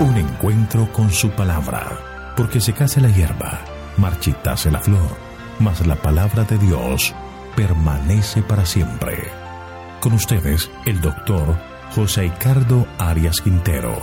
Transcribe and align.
Un 0.00 0.16
encuentro 0.16 0.92
con 0.92 1.10
su 1.10 1.30
palabra, 1.30 2.32
porque 2.36 2.60
se 2.60 2.72
case 2.72 3.00
la 3.00 3.08
hierba, 3.08 3.58
marchitase 3.96 4.70
la 4.70 4.78
flor, 4.78 5.10
mas 5.58 5.84
la 5.88 5.96
palabra 5.96 6.44
de 6.44 6.56
Dios 6.56 7.12
permanece 7.56 8.42
para 8.42 8.64
siempre. 8.64 9.16
Con 10.00 10.12
ustedes, 10.12 10.70
el 10.86 11.00
doctor 11.00 11.56
José 11.96 12.22
Ricardo 12.22 12.86
Arias 12.96 13.40
Quintero. 13.40 14.00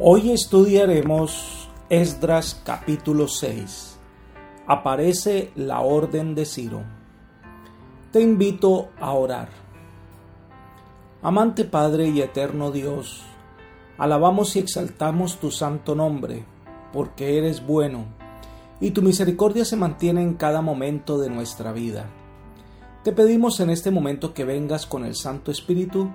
Hoy 0.00 0.32
estudiaremos 0.32 1.68
Esdras 1.88 2.60
capítulo 2.64 3.28
6. 3.28 3.98
Aparece 4.66 5.52
la 5.54 5.78
orden 5.78 6.34
de 6.34 6.44
Ciro. 6.44 7.01
Te 8.12 8.20
invito 8.20 8.90
a 9.00 9.12
orar. 9.12 9.48
Amante 11.22 11.64
Padre 11.64 12.10
y 12.10 12.20
eterno 12.20 12.70
Dios, 12.70 13.22
alabamos 13.96 14.54
y 14.54 14.58
exaltamos 14.58 15.38
tu 15.38 15.50
santo 15.50 15.94
nombre, 15.94 16.44
porque 16.92 17.38
eres 17.38 17.66
bueno, 17.66 18.04
y 18.80 18.90
tu 18.90 19.00
misericordia 19.00 19.64
se 19.64 19.76
mantiene 19.76 20.20
en 20.20 20.34
cada 20.34 20.60
momento 20.60 21.18
de 21.18 21.30
nuestra 21.30 21.72
vida. 21.72 22.04
Te 23.02 23.12
pedimos 23.12 23.60
en 23.60 23.70
este 23.70 23.90
momento 23.90 24.34
que 24.34 24.44
vengas 24.44 24.84
con 24.84 25.06
el 25.06 25.16
Santo 25.16 25.50
Espíritu, 25.50 26.10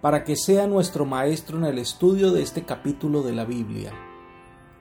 para 0.00 0.24
que 0.24 0.36
sea 0.36 0.66
nuestro 0.66 1.04
Maestro 1.04 1.58
en 1.58 1.64
el 1.64 1.78
estudio 1.78 2.32
de 2.32 2.40
este 2.40 2.64
capítulo 2.64 3.22
de 3.22 3.32
la 3.34 3.44
Biblia. 3.44 3.92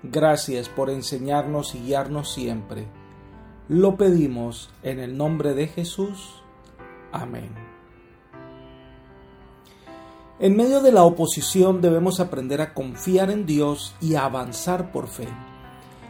Gracias 0.04 0.70
por 0.70 0.90
enseñarnos 0.90 1.76
y 1.76 1.80
guiarnos 1.80 2.32
siempre. 2.32 2.88
Lo 3.68 3.98
pedimos 3.98 4.70
en 4.84 5.00
el 5.00 5.18
nombre 5.18 5.54
de 5.54 5.68
Jesús. 5.68 6.41
Amén. 7.12 7.50
En 10.40 10.56
medio 10.56 10.82
de 10.82 10.92
la 10.92 11.04
oposición 11.04 11.82
debemos 11.82 12.20
aprender 12.20 12.62
a 12.62 12.74
confiar 12.74 13.30
en 13.30 13.46
Dios 13.46 13.94
y 14.02 14.16
a 14.16 14.26
avanzar 14.26 14.92
por 14.92 15.08
fe. 15.08 15.28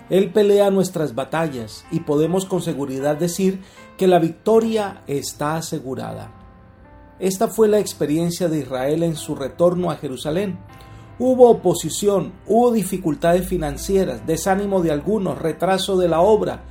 Él 0.10 0.32
pelea 0.32 0.70
nuestras 0.72 1.16
batallas 1.16 1.86
y 1.92 2.02
podemos 2.02 2.46
con 2.46 2.62
seguridad 2.62 3.18
decir 3.18 3.62
que 3.98 4.08
la 4.08 4.20
victoria 4.20 5.04
está 5.08 5.58
asegurada. 5.58 6.32
Esta 7.20 7.48
fue 7.48 7.68
la 7.68 7.80
experiencia 7.80 8.48
de 8.48 8.60
Israel 8.60 9.04
en 9.04 9.16
su 9.16 9.36
retorno 9.36 9.92
a 9.92 9.98
Jerusalén. 9.98 10.60
Hubo 11.20 11.50
oposición, 11.50 12.34
hubo 12.48 12.72
dificultades 12.72 13.48
financieras, 13.48 14.26
desánimo 14.26 14.82
de 14.82 14.92
algunos, 14.92 15.40
retraso 15.40 15.98
de 15.98 16.08
la 16.08 16.22
obra, 16.22 16.64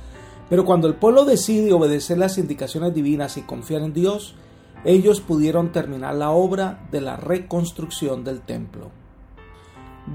pero 0.51 0.65
cuando 0.65 0.89
el 0.89 0.95
pueblo 0.95 1.23
decide 1.23 1.71
obedecer 1.71 2.17
las 2.17 2.37
indicaciones 2.37 2.93
divinas 2.93 3.37
y 3.37 3.43
confiar 3.43 3.83
en 3.83 3.93
Dios, 3.93 4.35
ellos 4.83 5.21
pudieron 5.21 5.71
terminar 5.71 6.13
la 6.15 6.31
obra 6.31 6.89
de 6.91 6.99
la 6.99 7.15
reconstrucción 7.15 8.25
del 8.25 8.41
templo. 8.41 8.91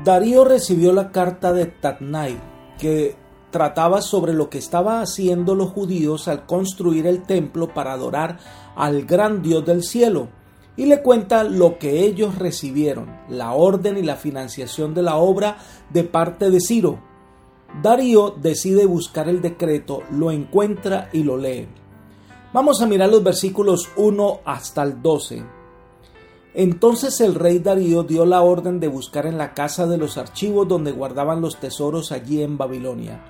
Darío 0.04 0.44
recibió 0.44 0.92
la 0.92 1.10
carta 1.10 1.54
de 1.54 1.64
Tatnai, 1.64 2.38
que 2.78 3.16
trataba 3.50 4.02
sobre 4.02 4.34
lo 4.34 4.50
que 4.50 4.58
estaban 4.58 5.00
haciendo 5.00 5.54
los 5.54 5.70
judíos 5.70 6.28
al 6.28 6.44
construir 6.44 7.06
el 7.06 7.22
templo 7.22 7.72
para 7.72 7.94
adorar 7.94 8.36
al 8.74 9.06
gran 9.06 9.40
Dios 9.40 9.64
del 9.64 9.84
cielo, 9.84 10.28
y 10.76 10.84
le 10.84 11.00
cuenta 11.00 11.44
lo 11.44 11.78
que 11.78 12.04
ellos 12.04 12.38
recibieron, 12.38 13.20
la 13.30 13.52
orden 13.52 13.96
y 13.96 14.02
la 14.02 14.16
financiación 14.16 14.92
de 14.92 15.00
la 15.00 15.16
obra 15.16 15.56
de 15.88 16.04
parte 16.04 16.50
de 16.50 16.60
Ciro. 16.60 17.15
Darío 17.82 18.30
decide 18.30 18.86
buscar 18.86 19.28
el 19.28 19.42
decreto, 19.42 20.02
lo 20.10 20.30
encuentra 20.30 21.10
y 21.12 21.22
lo 21.22 21.36
lee. 21.36 21.68
Vamos 22.52 22.80
a 22.80 22.86
mirar 22.86 23.10
los 23.10 23.22
versículos 23.22 23.88
1 23.96 24.40
hasta 24.44 24.82
el 24.82 25.02
12. 25.02 25.44
Entonces 26.54 27.20
el 27.20 27.34
rey 27.34 27.58
Darío 27.58 28.02
dio 28.02 28.24
la 28.24 28.40
orden 28.40 28.80
de 28.80 28.88
buscar 28.88 29.26
en 29.26 29.36
la 29.36 29.52
casa 29.52 29.86
de 29.86 29.98
los 29.98 30.16
archivos 30.16 30.66
donde 30.66 30.92
guardaban 30.92 31.42
los 31.42 31.60
tesoros 31.60 32.12
allí 32.12 32.42
en 32.42 32.56
Babilonia 32.56 33.20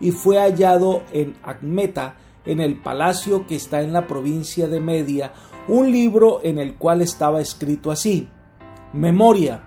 y 0.00 0.12
fue 0.12 0.38
hallado 0.38 1.02
en 1.12 1.36
Acmeta, 1.42 2.16
en 2.44 2.60
el 2.60 2.80
palacio 2.80 3.46
que 3.46 3.56
está 3.56 3.80
en 3.80 3.92
la 3.92 4.06
provincia 4.06 4.68
de 4.68 4.80
Media, 4.80 5.32
un 5.68 5.90
libro 5.90 6.40
en 6.44 6.58
el 6.58 6.76
cual 6.76 7.02
estaba 7.02 7.40
escrito 7.40 7.90
así, 7.90 8.28
Memoria. 8.92 9.62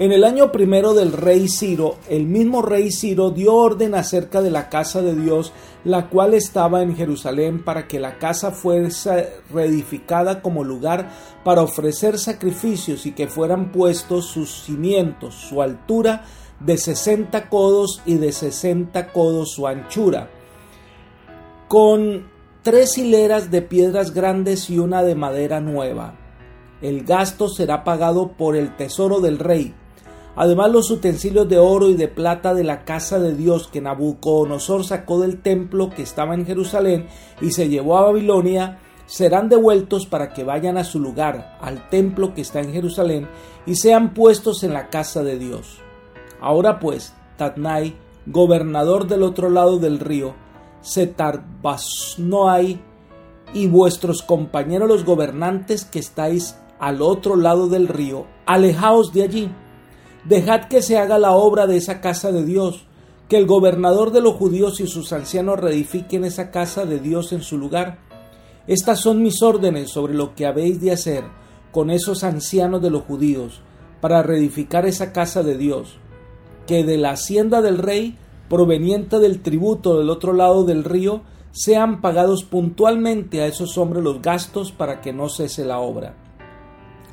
En 0.00 0.12
el 0.12 0.24
año 0.24 0.50
primero 0.50 0.94
del 0.94 1.12
rey 1.12 1.46
Ciro, 1.46 1.96
el 2.08 2.24
mismo 2.24 2.62
rey 2.62 2.90
Ciro 2.90 3.32
dio 3.32 3.54
orden 3.54 3.94
acerca 3.94 4.40
de 4.40 4.50
la 4.50 4.70
casa 4.70 5.02
de 5.02 5.14
Dios, 5.14 5.52
la 5.84 6.08
cual 6.08 6.32
estaba 6.32 6.80
en 6.80 6.96
Jerusalén, 6.96 7.62
para 7.62 7.86
que 7.86 8.00
la 8.00 8.16
casa 8.16 8.50
fuese 8.50 9.28
reedificada 9.52 10.40
como 10.40 10.64
lugar 10.64 11.10
para 11.44 11.60
ofrecer 11.60 12.18
sacrificios 12.18 13.04
y 13.04 13.12
que 13.12 13.28
fueran 13.28 13.72
puestos 13.72 14.24
sus 14.24 14.62
cimientos, 14.62 15.34
su 15.34 15.60
altura 15.60 16.24
de 16.60 16.78
60 16.78 17.50
codos 17.50 18.00
y 18.06 18.14
de 18.14 18.32
60 18.32 19.12
codos 19.12 19.50
su 19.52 19.66
anchura, 19.66 20.30
con 21.68 22.26
tres 22.62 22.96
hileras 22.96 23.50
de 23.50 23.60
piedras 23.60 24.14
grandes 24.14 24.70
y 24.70 24.78
una 24.78 25.02
de 25.02 25.14
madera 25.14 25.60
nueva. 25.60 26.14
El 26.80 27.04
gasto 27.04 27.50
será 27.50 27.84
pagado 27.84 28.28
por 28.38 28.56
el 28.56 28.74
tesoro 28.76 29.20
del 29.20 29.38
rey. 29.38 29.74
Además 30.40 30.70
los 30.70 30.90
utensilios 30.90 31.46
de 31.50 31.58
oro 31.58 31.90
y 31.90 31.94
de 31.94 32.08
plata 32.08 32.54
de 32.54 32.64
la 32.64 32.86
casa 32.86 33.18
de 33.18 33.34
Dios 33.34 33.68
que 33.68 33.82
Nabucodonosor 33.82 34.86
sacó 34.86 35.20
del 35.20 35.42
templo 35.42 35.90
que 35.90 36.00
estaba 36.00 36.34
en 36.34 36.46
Jerusalén 36.46 37.08
y 37.42 37.50
se 37.50 37.68
llevó 37.68 37.98
a 37.98 38.06
Babilonia, 38.06 38.78
serán 39.04 39.50
devueltos 39.50 40.06
para 40.06 40.32
que 40.32 40.42
vayan 40.42 40.78
a 40.78 40.84
su 40.84 40.98
lugar, 40.98 41.58
al 41.60 41.90
templo 41.90 42.32
que 42.32 42.40
está 42.40 42.60
en 42.60 42.72
Jerusalén, 42.72 43.28
y 43.66 43.74
sean 43.74 44.14
puestos 44.14 44.64
en 44.64 44.72
la 44.72 44.88
casa 44.88 45.22
de 45.22 45.38
Dios. 45.38 45.76
Ahora 46.40 46.80
pues, 46.80 47.12
Tatnai, 47.36 47.94
gobernador 48.24 49.08
del 49.08 49.24
otro 49.24 49.50
lado 49.50 49.78
del 49.78 49.98
río, 49.98 50.34
Setarbasnoai, 50.80 52.80
y 53.52 53.66
vuestros 53.66 54.22
compañeros 54.22 54.88
los 54.88 55.04
gobernantes 55.04 55.84
que 55.84 55.98
estáis 55.98 56.56
al 56.78 57.02
otro 57.02 57.36
lado 57.36 57.68
del 57.68 57.88
río, 57.88 58.24
alejaos 58.46 59.12
de 59.12 59.22
allí. 59.22 59.52
Dejad 60.24 60.68
que 60.68 60.82
se 60.82 60.98
haga 60.98 61.18
la 61.18 61.32
obra 61.32 61.66
de 61.66 61.76
esa 61.76 62.00
casa 62.00 62.32
de 62.32 62.44
Dios, 62.44 62.84
que 63.28 63.36
el 63.36 63.46
gobernador 63.46 64.10
de 64.10 64.20
los 64.20 64.34
judíos 64.34 64.80
y 64.80 64.86
sus 64.86 65.12
ancianos 65.12 65.58
reedifiquen 65.58 66.24
esa 66.24 66.50
casa 66.50 66.84
de 66.84 66.98
Dios 66.98 67.32
en 67.32 67.42
su 67.42 67.58
lugar. 67.58 67.98
Estas 68.66 69.00
son 69.00 69.22
mis 69.22 69.42
órdenes 69.42 69.90
sobre 69.90 70.14
lo 70.14 70.34
que 70.34 70.46
habéis 70.46 70.80
de 70.80 70.92
hacer 70.92 71.24
con 71.72 71.90
esos 71.90 72.24
ancianos 72.24 72.82
de 72.82 72.90
los 72.90 73.02
judíos, 73.02 73.62
para 74.00 74.22
reedificar 74.22 74.86
esa 74.86 75.12
casa 75.12 75.42
de 75.42 75.56
Dios 75.56 75.98
que 76.66 76.84
de 76.84 76.98
la 76.98 77.10
hacienda 77.10 77.62
del 77.62 77.78
rey, 77.78 78.16
proveniente 78.48 79.18
del 79.18 79.42
tributo 79.42 79.98
del 79.98 80.08
otro 80.08 80.32
lado 80.32 80.64
del 80.64 80.84
río, 80.84 81.22
sean 81.50 82.00
pagados 82.00 82.44
puntualmente 82.44 83.42
a 83.42 83.46
esos 83.46 83.76
hombres 83.76 84.04
los 84.04 84.22
gastos 84.22 84.70
para 84.70 85.00
que 85.00 85.12
no 85.12 85.28
cese 85.28 85.64
la 85.64 85.80
obra. 85.80 86.14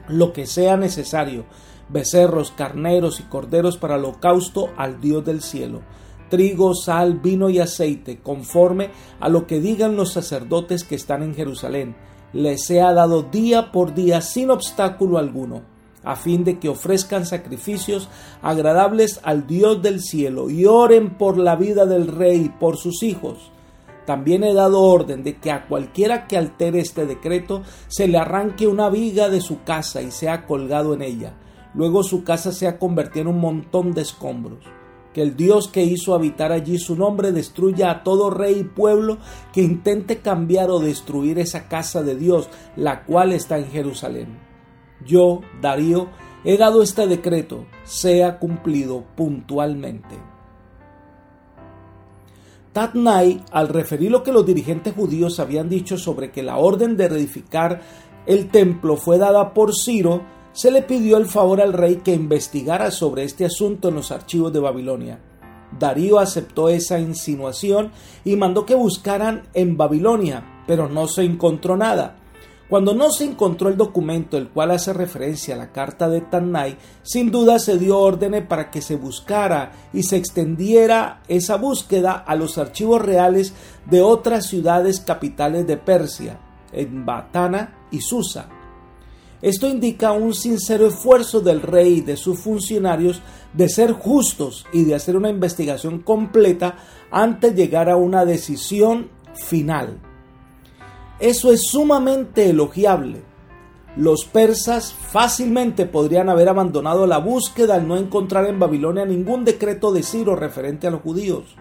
Lo 0.10 0.32
que 0.32 0.46
sea 0.46 0.78
necesario, 0.78 1.46
becerros, 1.90 2.52
carneros 2.52 3.20
y 3.20 3.24
corderos 3.24 3.78
para 3.78 3.96
holocausto 3.96 4.70
al 4.78 5.02
Dios 5.02 5.26
del 5.26 5.42
cielo, 5.42 5.82
trigo, 6.30 6.74
sal, 6.76 7.20
vino 7.20 7.50
y 7.50 7.60
aceite, 7.60 8.20
conforme 8.20 8.92
a 9.20 9.30
lo 9.30 9.48
que 9.48 9.60
digan 9.60 9.96
los 9.96 10.14
sacerdotes 10.14 10.84
que 10.84 10.96
están 10.96 11.24
en 11.24 11.36
Jerusalén, 11.36 11.96
les 12.34 12.66
sea 12.66 12.94
dado 12.94 13.24
día 13.24 13.72
por 13.72 13.94
día 13.94 14.22
sin 14.22 14.52
obstáculo 14.52 15.18
alguno 15.18 15.78
a 16.08 16.16
fin 16.16 16.46
de 16.46 16.58
que 16.58 16.70
ofrezcan 16.70 17.26
sacrificios 17.26 18.08
agradables 18.42 19.20
al 19.24 19.46
Dios 19.46 19.82
del 19.82 20.02
cielo 20.02 20.50
y 20.50 20.66
oren 20.66 21.18
por 21.18 21.38
la 21.38 21.58
vida 21.58 21.86
del 21.86 22.08
rey 22.08 22.46
y 22.46 22.50
por 22.50 22.78
sus 22.78 23.04
hijos. 23.04 23.52
También 24.06 24.46
he 24.46 24.54
dado 24.54 24.82
orden 24.84 25.22
de 25.24 25.36
que 25.36 25.52
a 25.52 25.68
cualquiera 25.68 26.28
que 26.28 26.38
altere 26.38 26.80
este 26.80 27.06
decreto 27.06 27.64
se 27.90 28.08
le 28.08 28.18
arranque 28.18 28.66
una 28.66 28.90
viga 28.90 29.28
de 29.28 29.42
su 29.42 29.64
casa 29.64 30.02
y 30.02 30.12
sea 30.12 30.46
colgado 30.46 30.94
en 30.94 31.02
ella. 31.02 31.34
Luego 31.78 32.04
su 32.04 32.26
casa 32.26 32.52
sea 32.52 32.78
convertida 32.78 33.22
en 33.22 33.28
un 33.28 33.40
montón 33.40 33.94
de 33.94 34.02
escombros 34.02 34.66
que 35.18 35.24
el 35.24 35.36
Dios 35.36 35.68
que 35.68 35.84
hizo 35.84 36.14
habitar 36.14 36.52
allí 36.52 36.78
su 36.78 36.96
nombre 36.96 37.32
destruya 37.32 37.90
a 37.90 38.04
todo 38.04 38.30
rey 38.30 38.60
y 38.60 38.64
pueblo 38.64 39.18
que 39.52 39.64
intente 39.64 40.20
cambiar 40.20 40.70
o 40.70 40.78
destruir 40.80 41.40
esa 41.40 41.68
casa 41.68 42.04
de 42.04 42.16
Dios, 42.16 42.50
la 42.76 43.04
cual 43.04 43.34
está 43.34 43.58
en 43.58 43.66
Jerusalén. 43.66 44.38
Yo, 45.04 45.42
Darío, 45.60 46.10
he 46.44 46.56
dado 46.56 46.84
este 46.84 47.08
decreto, 47.08 47.66
sea 47.84 48.38
cumplido 48.38 49.06
puntualmente. 49.16 50.16
Tatnai, 52.74 53.44
al 53.52 53.70
referir 53.70 54.12
lo 54.12 54.22
que 54.22 54.32
los 54.32 54.46
dirigentes 54.46 54.94
judíos 54.94 55.40
habían 55.40 55.68
dicho 55.68 55.98
sobre 55.98 56.32
que 56.32 56.44
la 56.44 56.58
orden 56.58 56.96
de 56.96 57.10
reedificar 57.10 57.82
el 58.28 58.52
templo 58.52 58.98
fue 58.98 59.18
dada 59.18 59.56
por 59.56 59.74
Ciro, 59.76 60.22
se 60.58 60.72
le 60.72 60.82
pidió 60.82 61.18
el 61.18 61.28
favor 61.28 61.62
al 61.62 61.72
rey 61.72 61.98
que 61.98 62.16
investigara 62.16 62.90
sobre 62.90 63.24
este 63.24 63.46
asunto 63.46 63.90
en 63.90 63.94
los 63.94 64.12
archivos 64.12 64.52
de 64.52 64.60
Babilonia. 64.60 65.20
Darío 65.78 66.18
aceptó 66.18 66.70
esa 66.70 66.98
insinuación 66.98 67.92
y 68.26 68.38
mandó 68.38 68.66
que 68.66 68.74
buscaran 68.74 69.44
en 69.54 69.78
Babilonia, 69.78 70.64
pero 70.66 70.90
no 70.90 71.08
se 71.08 71.22
encontró 71.22 71.78
nada. 71.78 72.16
Cuando 72.70 72.96
no 72.96 73.12
se 73.12 73.26
encontró 73.26 73.70
el 73.70 73.78
documento 73.78 74.36
el 74.36 74.50
cual 74.50 74.72
hace 74.72 74.94
referencia 74.94 75.54
a 75.54 75.60
la 75.60 75.72
carta 75.72 76.10
de 76.10 76.22
Tannai, 76.22 76.76
sin 77.04 77.30
duda 77.30 77.60
se 77.60 77.78
dio 77.78 78.00
orden 78.00 78.48
para 78.48 78.72
que 78.72 78.82
se 78.82 78.96
buscara 78.96 79.74
y 79.94 80.02
se 80.02 80.18
extendiera 80.18 81.22
esa 81.28 81.58
búsqueda 81.58 82.14
a 82.14 82.36
los 82.36 82.58
archivos 82.58 83.00
reales 83.00 83.54
de 83.86 84.02
otras 84.02 84.48
ciudades 84.48 85.02
capitales 85.02 85.68
de 85.68 85.78
Persia, 85.78 86.40
en 86.72 87.06
Batana 87.06 87.78
y 87.92 88.02
Susa. 88.02 88.57
Esto 89.42 89.68
indica 89.68 90.14
un 90.14 90.34
sincero 90.34 90.88
esfuerzo 90.88 91.42
del 91.42 91.62
rey 91.62 91.98
y 91.98 92.02
de 92.02 92.18
sus 92.18 92.40
funcionarios 92.40 93.22
de 93.54 93.70
ser 93.70 93.94
justos 93.94 94.66
y 94.74 94.84
de 94.84 94.96
hacer 94.96 95.16
una 95.16 95.30
investigación 95.30 96.00
completa 96.00 96.78
antes 97.12 97.56
de 97.56 97.64
llegar 97.64 97.90
a 97.90 97.98
una 97.98 98.26
decisión 98.26 99.10
final. 99.36 100.00
Eso 101.20 101.52
es 101.52 101.68
sumamente 101.70 102.50
elogiable. 102.50 103.22
Los 103.96 104.26
persas 104.26 104.94
fácilmente 104.94 105.86
podrían 105.86 106.30
haber 106.30 106.50
abandonado 106.50 107.08
la 107.08 107.18
búsqueda 107.18 107.76
al 107.76 107.88
no 107.88 107.98
encontrar 107.98 108.48
en 108.48 108.60
Babilonia 108.60 109.06
ningún 109.06 109.44
decreto 109.44 109.92
de 109.92 110.04
Ciro 110.04 110.36
referente 110.36 110.88
a 110.88 110.92
los 110.92 111.02
judíos 111.02 111.56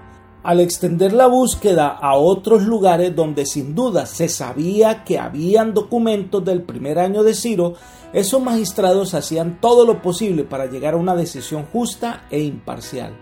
al 0.47 0.61
extender 0.61 1.13
la 1.13 1.27
búsqueda 1.27 1.89
a 1.89 2.15
otros 2.15 2.63
lugares 2.63 3.17
donde 3.17 3.47
sin 3.47 3.75
duda 3.75 4.07
se 4.07 4.29
sabía 4.29 5.03
que 5.03 5.19
habían 5.19 5.75
documentos 5.75 6.45
del 6.45 6.63
primer 6.63 7.01
año 7.01 7.25
de 7.25 7.35
Ciro, 7.35 7.75
esos 8.13 8.41
magistrados 8.41 9.15
hacían 9.15 9.61
todo 9.61 9.85
lo 9.85 10.01
posible 10.01 10.45
para 10.45 10.67
llegar 10.67 10.95
a 10.95 10.99
una 10.99 11.17
decisión 11.17 11.67
justa 11.73 12.29
e 12.31 12.39
imparcial. 12.39 13.19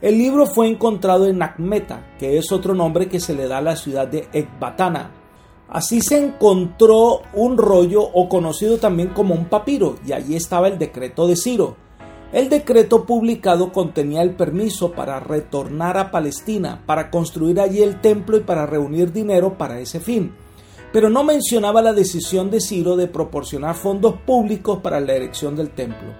El 0.00 0.18
libro 0.18 0.46
fue 0.46 0.68
encontrado 0.68 1.26
en 1.26 1.42
Acmeta, 1.42 2.14
que 2.16 2.38
es 2.38 2.52
otro 2.52 2.76
nombre 2.76 3.08
que 3.08 3.18
se 3.18 3.34
le 3.34 3.48
da 3.48 3.58
a 3.58 3.62
la 3.62 3.74
ciudad 3.74 4.06
de 4.06 4.28
Ecbatana. 4.32 5.10
Así 5.68 6.00
se 6.00 6.24
encontró 6.24 7.22
un 7.34 7.58
rollo 7.58 8.02
o 8.02 8.28
conocido 8.28 8.78
también 8.78 9.08
como 9.08 9.34
un 9.34 9.46
papiro, 9.46 9.96
y 10.06 10.12
allí 10.12 10.36
estaba 10.36 10.68
el 10.68 10.78
decreto 10.78 11.26
de 11.26 11.34
Ciro. 11.34 11.85
El 12.32 12.48
decreto 12.48 13.06
publicado 13.06 13.72
contenía 13.72 14.20
el 14.22 14.34
permiso 14.34 14.92
para 14.92 15.20
retornar 15.20 15.96
a 15.96 16.10
Palestina, 16.10 16.82
para 16.84 17.10
construir 17.10 17.60
allí 17.60 17.82
el 17.82 18.00
templo 18.00 18.36
y 18.36 18.40
para 18.40 18.66
reunir 18.66 19.12
dinero 19.12 19.56
para 19.56 19.78
ese 19.78 20.00
fin, 20.00 20.34
pero 20.92 21.08
no 21.08 21.22
mencionaba 21.22 21.82
la 21.82 21.92
decisión 21.92 22.50
de 22.50 22.60
Ciro 22.60 22.96
de 22.96 23.06
proporcionar 23.06 23.76
fondos 23.76 24.16
públicos 24.26 24.80
para 24.82 24.98
la 24.98 25.14
erección 25.14 25.54
del 25.54 25.70
templo. 25.70 26.14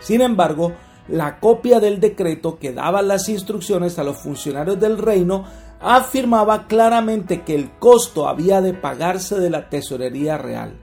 Sin 0.00 0.20
embargo, 0.20 0.72
la 1.08 1.40
copia 1.40 1.80
del 1.80 1.98
decreto 1.98 2.58
que 2.58 2.72
daba 2.72 3.02
las 3.02 3.28
instrucciones 3.28 3.98
a 3.98 4.04
los 4.04 4.18
funcionarios 4.18 4.78
del 4.78 4.98
reino 4.98 5.44
afirmaba 5.80 6.66
claramente 6.66 7.42
que 7.42 7.54
el 7.54 7.70
costo 7.78 8.28
había 8.28 8.60
de 8.60 8.74
pagarse 8.74 9.40
de 9.40 9.50
la 9.50 9.68
tesorería 9.68 10.38
real. 10.38 10.74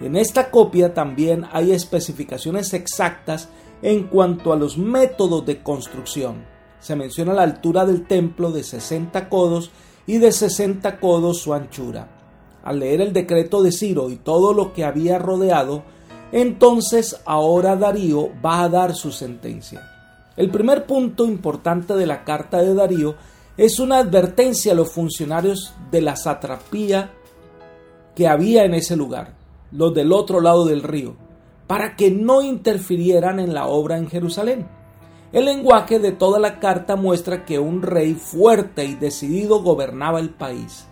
En 0.00 0.16
esta 0.16 0.50
copia 0.50 0.94
también 0.94 1.46
hay 1.52 1.72
especificaciones 1.72 2.72
exactas 2.72 3.48
en 3.82 4.04
cuanto 4.04 4.52
a 4.52 4.56
los 4.56 4.78
métodos 4.78 5.44
de 5.44 5.62
construcción, 5.62 6.44
se 6.78 6.96
menciona 6.96 7.34
la 7.34 7.42
altura 7.42 7.84
del 7.84 8.06
templo 8.06 8.52
de 8.52 8.62
60 8.62 9.28
codos 9.28 9.70
y 10.06 10.18
de 10.18 10.32
60 10.32 11.00
codos 11.00 11.38
su 11.38 11.52
anchura. 11.52 12.08
Al 12.64 12.78
leer 12.78 13.00
el 13.00 13.12
decreto 13.12 13.62
de 13.62 13.72
Ciro 13.72 14.10
y 14.10 14.16
todo 14.16 14.54
lo 14.54 14.72
que 14.72 14.84
había 14.84 15.18
rodeado, 15.18 15.82
entonces 16.30 17.20
ahora 17.24 17.76
Darío 17.76 18.30
va 18.44 18.62
a 18.62 18.68
dar 18.68 18.94
su 18.94 19.10
sentencia. 19.10 19.88
El 20.36 20.50
primer 20.50 20.86
punto 20.86 21.26
importante 21.26 21.94
de 21.94 22.06
la 22.06 22.24
carta 22.24 22.58
de 22.58 22.74
Darío 22.74 23.16
es 23.56 23.80
una 23.80 23.98
advertencia 23.98 24.72
a 24.72 24.76
los 24.76 24.90
funcionarios 24.90 25.74
de 25.90 26.00
la 26.00 26.16
satrapía 26.16 27.12
que 28.14 28.28
había 28.28 28.64
en 28.64 28.74
ese 28.74 28.96
lugar, 28.96 29.34
los 29.72 29.92
del 29.92 30.12
otro 30.12 30.40
lado 30.40 30.64
del 30.64 30.82
río 30.82 31.16
para 31.72 31.96
que 31.96 32.10
no 32.10 32.42
interfirieran 32.42 33.40
en 33.40 33.54
la 33.54 33.66
obra 33.66 33.96
en 33.96 34.06
Jerusalén. 34.06 34.68
El 35.32 35.46
lenguaje 35.46 35.98
de 36.00 36.12
toda 36.12 36.38
la 36.38 36.60
carta 36.60 36.96
muestra 36.96 37.46
que 37.46 37.58
un 37.58 37.80
rey 37.80 38.12
fuerte 38.12 38.84
y 38.84 38.94
decidido 38.94 39.62
gobernaba 39.62 40.20
el 40.20 40.28
país. 40.28 40.86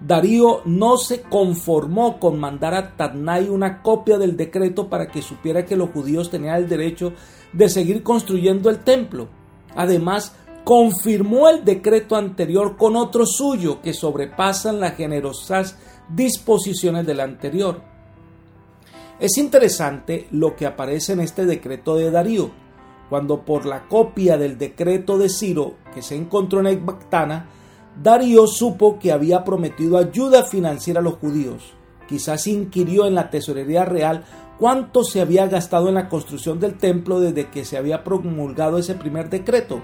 Darío 0.00 0.62
no 0.64 0.96
se 0.96 1.22
conformó 1.22 2.18
con 2.18 2.40
mandar 2.40 2.74
a 2.74 2.96
Tadnai 2.96 3.48
una 3.48 3.82
copia 3.82 4.18
del 4.18 4.36
decreto 4.36 4.88
para 4.88 5.06
que 5.06 5.22
supiera 5.22 5.64
que 5.64 5.76
los 5.76 5.90
judíos 5.90 6.28
tenían 6.28 6.56
el 6.56 6.68
derecho 6.68 7.12
de 7.52 7.68
seguir 7.68 8.02
construyendo 8.02 8.68
el 8.68 8.80
templo. 8.80 9.28
Además, 9.76 10.34
confirmó 10.64 11.48
el 11.48 11.64
decreto 11.64 12.16
anterior 12.16 12.76
con 12.76 12.96
otro 12.96 13.26
suyo 13.26 13.80
que 13.80 13.94
sobrepasan 13.94 14.80
las 14.80 14.96
generosas 14.96 15.78
disposiciones 16.08 17.06
del 17.06 17.20
anterior. 17.20 17.95
Es 19.18 19.38
interesante 19.38 20.26
lo 20.30 20.56
que 20.56 20.66
aparece 20.66 21.14
en 21.14 21.20
este 21.20 21.46
decreto 21.46 21.96
de 21.96 22.10
Darío, 22.10 22.50
cuando 23.08 23.46
por 23.46 23.64
la 23.64 23.88
copia 23.88 24.36
del 24.36 24.58
decreto 24.58 25.16
de 25.16 25.30
Ciro 25.30 25.76
que 25.94 26.02
se 26.02 26.16
encontró 26.16 26.60
en 26.60 26.66
Ecbatana, 26.66 27.48
Darío 28.02 28.46
supo 28.46 28.98
que 28.98 29.12
había 29.12 29.42
prometido 29.42 29.96
ayuda 29.96 30.44
financiera 30.44 31.00
a 31.00 31.02
los 31.02 31.14
judíos. 31.14 31.72
Quizás 32.06 32.46
inquirió 32.46 33.06
en 33.06 33.14
la 33.14 33.30
tesorería 33.30 33.86
real 33.86 34.24
cuánto 34.58 35.02
se 35.02 35.22
había 35.22 35.46
gastado 35.46 35.88
en 35.88 35.94
la 35.94 36.10
construcción 36.10 36.60
del 36.60 36.76
templo 36.76 37.18
desde 37.18 37.48
que 37.48 37.64
se 37.64 37.78
había 37.78 38.04
promulgado 38.04 38.76
ese 38.76 38.94
primer 38.94 39.30
decreto. 39.30 39.80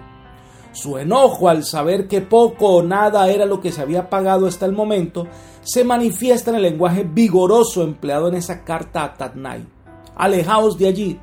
Su 0.73 0.97
enojo 0.97 1.49
al 1.49 1.65
saber 1.65 2.09
que 2.09 2.23
poco 2.23 2.69
o 2.77 2.83
nada 2.83 3.29
era 3.31 3.45
lo 3.45 3.61
que 3.61 3.73
se 3.73 3.83
había 3.83 4.09
pagado 4.09 4.47
hasta 4.47 4.67
el 4.67 4.73
momento 4.73 5.27
se 5.63 5.85
manifiesta 5.85 6.51
en 6.51 6.57
el 6.57 6.63
lenguaje 6.63 7.05
vigoroso 7.05 7.83
empleado 7.83 8.29
en 8.29 8.35
esa 8.35 8.65
carta 8.65 9.05
a 9.05 9.15
Tatnai. 9.15 9.67
Alejaos 10.17 10.79
de 10.79 10.89
allí, 10.89 11.21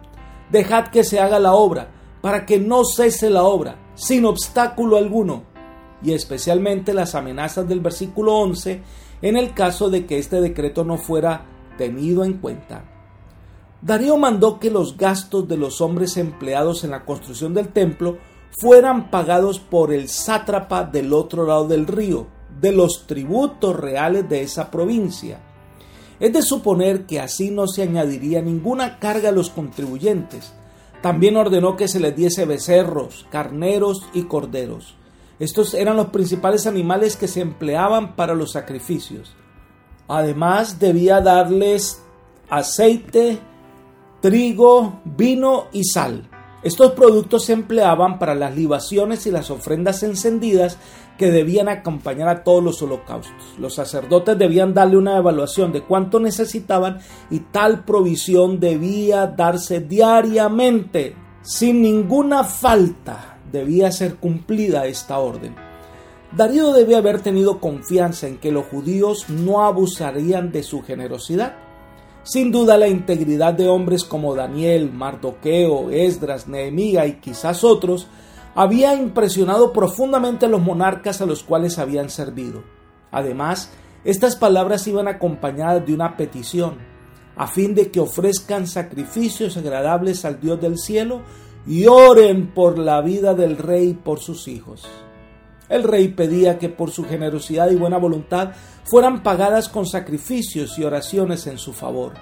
dejad 0.51 0.87
que 0.87 1.03
se 1.03 1.19
haga 1.19 1.39
la 1.39 1.53
obra, 1.53 1.91
para 2.21 2.45
que 2.45 2.59
no 2.59 2.83
cese 2.85 3.29
la 3.29 3.43
obra, 3.43 3.77
sin 3.95 4.25
obstáculo 4.25 4.97
alguno, 4.97 5.43
y 6.01 6.13
especialmente 6.13 6.93
las 6.93 7.15
amenazas 7.15 7.67
del 7.67 7.81
versículo 7.81 8.35
11 8.35 8.81
en 9.21 9.35
el 9.35 9.53
caso 9.53 9.89
de 9.89 10.05
que 10.05 10.17
este 10.17 10.41
decreto 10.41 10.83
no 10.83 10.97
fuera 10.97 11.45
tenido 11.77 12.23
en 12.23 12.33
cuenta. 12.33 12.85
Darío 13.81 14.17
mandó 14.17 14.59
que 14.59 14.69
los 14.69 14.97
gastos 14.97 15.47
de 15.47 15.57
los 15.57 15.81
hombres 15.81 16.17
empleados 16.17 16.83
en 16.83 16.91
la 16.91 17.05
construcción 17.05 17.53
del 17.53 17.69
templo 17.69 18.17
fueran 18.57 19.09
pagados 19.09 19.59
por 19.59 19.93
el 19.93 20.09
sátrapa 20.09 20.83
del 20.83 21.13
otro 21.13 21.45
lado 21.45 21.67
del 21.67 21.87
río, 21.87 22.27
de 22.59 22.71
los 22.71 23.05
tributos 23.07 23.75
reales 23.75 24.27
de 24.27 24.41
esa 24.41 24.71
provincia. 24.71 25.39
Es 26.19 26.33
de 26.33 26.41
suponer 26.41 27.05
que 27.05 27.19
así 27.19 27.51
no 27.51 27.67
se 27.67 27.83
añadiría 27.83 28.41
ninguna 28.41 28.99
carga 28.99 29.29
a 29.29 29.33
los 29.33 29.49
contribuyentes. 29.49 30.53
También 31.01 31.37
ordenó 31.37 31.77
que 31.77 31.87
se 31.87 31.99
les 31.99 32.15
diese 32.15 32.45
becerros, 32.45 33.25
carneros 33.29 34.05
y 34.13 34.23
corderos. 34.23 34.95
Estos 35.39 35.73
eran 35.73 35.95
los 35.95 36.07
principales 36.07 36.67
animales 36.67 37.15
que 37.15 37.29
se 37.29 37.39
empleaban 37.39 38.17
para 38.17 38.33
los 38.33 38.51
sacrificios. 38.51 39.33
Además 40.09 40.79
debía 40.79 41.21
darles 41.21 42.03
aceite, 42.49 43.39
trigo, 44.21 44.99
vino 45.05 45.67
y 45.71 45.85
sal. 45.85 46.28
Estos 46.61 46.91
productos 46.91 47.45
se 47.45 47.53
empleaban 47.53 48.19
para 48.19 48.35
las 48.35 48.53
libaciones 48.53 49.25
y 49.25 49.31
las 49.31 49.49
ofrendas 49.49 50.03
encendidas 50.03 50.77
que 51.17 51.31
debían 51.31 51.69
acompañar 51.69 52.27
a 52.27 52.43
todos 52.43 52.61
los 52.61 52.81
holocaustos. 52.81 53.55
Los 53.57 53.75
sacerdotes 53.75 54.37
debían 54.37 54.73
darle 54.73 54.97
una 54.97 55.15
evaluación 55.15 55.71
de 55.71 55.83
cuánto 55.83 56.19
necesitaban 56.19 56.99
y 57.29 57.39
tal 57.39 57.85
provisión 57.85 58.59
debía 58.59 59.27
darse 59.27 59.79
diariamente. 59.79 61.15
Sin 61.43 61.81
ninguna 61.81 62.43
falta 62.43 63.37
debía 63.49 63.89
ser 63.93 64.15
cumplida 64.15 64.85
esta 64.85 65.17
orden. 65.19 65.55
Darío 66.35 66.73
debe 66.73 66.97
haber 66.97 67.21
tenido 67.21 67.59
confianza 67.59 68.27
en 68.27 68.37
que 68.37 68.51
los 68.51 68.65
judíos 68.65 69.29
no 69.29 69.63
abusarían 69.63 70.51
de 70.51 70.63
su 70.63 70.81
generosidad 70.81 71.68
sin 72.29 72.51
duda 72.51 72.77
la 72.77 72.87
integridad 72.87 73.55
de 73.55 73.67
hombres 73.67 74.03
como 74.03 74.35
Daniel, 74.35 74.91
Mardoqueo, 74.93 75.89
Esdras, 75.89 76.47
Nehemías 76.47 77.07
y 77.07 77.13
quizás 77.13 77.63
otros 77.63 78.05
había 78.53 78.93
impresionado 78.93 79.73
profundamente 79.73 80.45
a 80.45 80.49
los 80.49 80.61
monarcas 80.61 81.21
a 81.21 81.25
los 81.25 81.41
cuales 81.41 81.79
habían 81.79 82.11
servido. 82.11 82.61
Además, 83.09 83.71
estas 84.03 84.35
palabras 84.35 84.85
iban 84.85 85.07
acompañadas 85.07 85.87
de 85.87 85.93
una 85.95 86.17
petición, 86.17 86.75
a 87.35 87.47
fin 87.47 87.73
de 87.73 87.89
que 87.89 87.99
ofrezcan 87.99 88.67
sacrificios 88.67 89.57
agradables 89.57 90.23
al 90.23 90.39
Dios 90.39 90.61
del 90.61 90.77
cielo 90.77 91.21
y 91.65 91.87
oren 91.87 92.51
por 92.53 92.77
la 92.77 93.01
vida 93.01 93.33
del 93.33 93.57
rey 93.57 93.89
y 93.89 93.93
por 93.95 94.19
sus 94.19 94.47
hijos. 94.47 94.87
El 95.69 95.83
rey 95.83 96.07
pedía 96.07 96.57
que 96.57 96.67
por 96.67 96.89
su 96.89 97.05
generosidad 97.05 97.69
y 97.69 97.75
buena 97.75 97.99
voluntad 97.99 98.51
fueran 98.83 99.21
pagadas 99.21 99.69
con 99.69 99.85
sacrificios 99.85 100.79
y 100.79 100.83
oraciones 100.83 101.45
en 101.45 101.59
su 101.59 101.73
favor. 101.73 102.13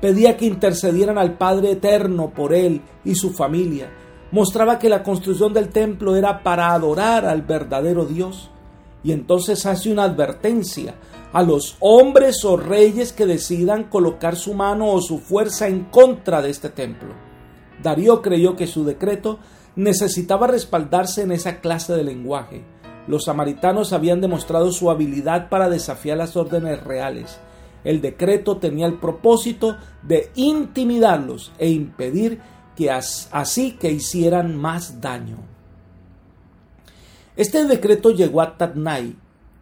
Pedía 0.00 0.38
que 0.38 0.46
intercedieran 0.46 1.18
al 1.18 1.36
Padre 1.36 1.72
Eterno 1.72 2.30
por 2.30 2.54
él 2.54 2.80
y 3.04 3.14
su 3.14 3.34
familia. 3.34 3.90
Mostraba 4.32 4.78
que 4.78 4.88
la 4.88 5.02
construcción 5.02 5.52
del 5.52 5.68
templo 5.68 6.16
era 6.16 6.42
para 6.42 6.72
adorar 6.72 7.26
al 7.26 7.42
verdadero 7.42 8.06
Dios. 8.06 8.50
Y 9.04 9.12
entonces 9.12 9.66
hace 9.66 9.92
una 9.92 10.04
advertencia 10.04 10.94
a 11.32 11.42
los 11.42 11.76
hombres 11.80 12.44
o 12.44 12.56
reyes 12.56 13.12
que 13.12 13.26
decidan 13.26 13.84
colocar 13.84 14.36
su 14.36 14.54
mano 14.54 14.90
o 14.90 15.02
su 15.02 15.18
fuerza 15.18 15.68
en 15.68 15.84
contra 15.84 16.40
de 16.40 16.50
este 16.50 16.70
templo. 16.70 17.10
Darío 17.82 18.22
creyó 18.22 18.56
que 18.56 18.66
su 18.66 18.84
decreto 18.84 19.38
necesitaba 19.76 20.46
respaldarse 20.46 21.22
en 21.22 21.32
esa 21.32 21.60
clase 21.60 21.92
de 21.92 22.02
lenguaje 22.02 22.64
los 23.06 23.24
samaritanos 23.24 23.92
habían 23.92 24.20
demostrado 24.20 24.72
su 24.72 24.90
habilidad 24.90 25.48
para 25.48 25.68
desafiar 25.68 26.18
las 26.18 26.36
órdenes 26.36 26.82
reales. 26.82 27.38
El 27.84 28.00
decreto 28.00 28.56
tenía 28.56 28.86
el 28.86 28.94
propósito 28.94 29.76
de 30.02 30.30
intimidarlos 30.34 31.52
e 31.58 31.70
impedir 31.70 32.40
que 32.74 32.90
así 32.90 33.72
que 33.72 33.90
hicieran 33.90 34.56
más 34.56 35.00
daño. 35.00 35.38
Este 37.36 37.64
decreto 37.64 38.10
llegó 38.10 38.40
a 38.40 38.56
Tadnai 38.56 39.14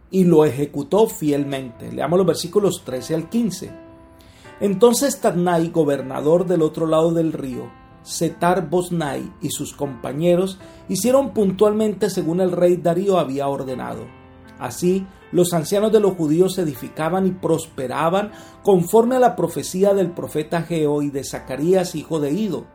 y 0.09 0.23
lo 0.23 0.45
ejecutó 0.45 1.07
fielmente. 1.07 1.91
Leamos 1.91 2.17
los 2.17 2.27
versículos 2.27 2.83
13 2.83 3.15
al 3.15 3.29
15. 3.29 3.69
Entonces 4.59 5.19
Tadnai, 5.19 5.69
gobernador 5.69 6.45
del 6.45 6.61
otro 6.61 6.87
lado 6.87 7.13
del 7.13 7.33
río, 7.33 7.69
Setar 8.05 8.69
Bosnai 8.69 9.33
y 9.41 9.49
sus 9.49 9.73
compañeros 9.73 10.59
hicieron 10.87 11.33
puntualmente 11.33 12.09
según 12.09 12.39
el 12.39 12.51
rey 12.51 12.77
Darío 12.77 13.17
había 13.17 13.47
ordenado. 13.47 14.05
Así, 14.59 15.05
los 15.31 15.53
ancianos 15.53 15.91
de 15.91 15.99
los 15.99 16.13
judíos 16.13 16.57
edificaban 16.57 17.25
y 17.25 17.31
prosperaban 17.31 18.31
conforme 18.63 19.15
a 19.15 19.19
la 19.19 19.35
profecía 19.35 19.93
del 19.93 20.11
profeta 20.11 20.61
Geo 20.61 21.01
y 21.01 21.09
de 21.09 21.23
Zacarías, 21.23 21.95
hijo 21.95 22.19
de 22.19 22.31
Ido. 22.31 22.65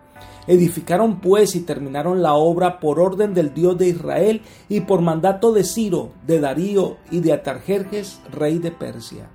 Edificaron 0.46 1.20
pues 1.20 1.54
y 1.54 1.60
terminaron 1.60 2.22
la 2.22 2.34
obra 2.34 2.80
por 2.80 2.98
orden 2.98 3.32
del 3.32 3.54
Dios 3.54 3.78
de 3.78 3.88
Israel 3.88 4.42
y 4.68 4.80
por 4.80 5.00
mandato 5.00 5.52
de 5.52 5.64
Ciro, 5.64 6.10
de 6.26 6.40
Darío 6.40 6.96
y 7.10 7.20
de 7.20 7.32
Atarjerjes, 7.32 8.20
rey 8.32 8.58
de 8.58 8.72
Persia. 8.72 9.30